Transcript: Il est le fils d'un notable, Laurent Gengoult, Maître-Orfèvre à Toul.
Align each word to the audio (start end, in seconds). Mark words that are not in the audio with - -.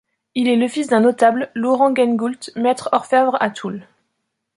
Il 0.33 0.47
est 0.47 0.55
le 0.55 0.67
fils 0.67 0.87
d'un 0.87 1.01
notable, 1.01 1.51
Laurent 1.53 1.93
Gengoult, 1.93 2.49
Maître-Orfèvre 2.55 3.37
à 3.39 3.51
Toul. 3.51 3.87